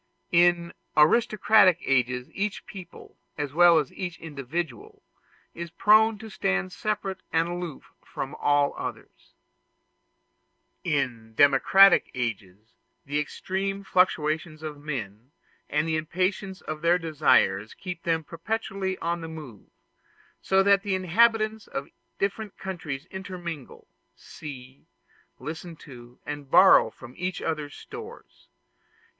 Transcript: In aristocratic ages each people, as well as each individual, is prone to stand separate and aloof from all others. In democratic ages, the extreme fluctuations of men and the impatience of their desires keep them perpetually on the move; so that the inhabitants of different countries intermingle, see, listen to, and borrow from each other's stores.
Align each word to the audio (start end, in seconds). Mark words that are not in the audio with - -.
In 0.31 0.73
aristocratic 0.97 1.77
ages 1.85 2.31
each 2.33 2.65
people, 2.65 3.19
as 3.37 3.53
well 3.53 3.77
as 3.77 3.93
each 3.93 4.17
individual, 4.19 5.03
is 5.53 5.69
prone 5.69 6.17
to 6.17 6.27
stand 6.31 6.71
separate 6.71 7.21
and 7.31 7.47
aloof 7.47 7.91
from 8.03 8.33
all 8.33 8.73
others. 8.79 9.35
In 10.83 11.35
democratic 11.35 12.09
ages, 12.15 12.73
the 13.05 13.19
extreme 13.19 13.83
fluctuations 13.83 14.63
of 14.63 14.81
men 14.81 15.29
and 15.69 15.87
the 15.87 15.97
impatience 15.97 16.61
of 16.61 16.81
their 16.81 16.97
desires 16.97 17.75
keep 17.75 18.01
them 18.01 18.23
perpetually 18.23 18.97
on 18.97 19.21
the 19.21 19.27
move; 19.27 19.67
so 20.41 20.63
that 20.63 20.81
the 20.81 20.95
inhabitants 20.95 21.67
of 21.67 21.89
different 22.17 22.57
countries 22.57 23.05
intermingle, 23.11 23.87
see, 24.15 24.87
listen 25.37 25.75
to, 25.75 26.17
and 26.25 26.49
borrow 26.49 26.89
from 26.89 27.13
each 27.15 27.39
other's 27.39 27.75
stores. 27.75 28.47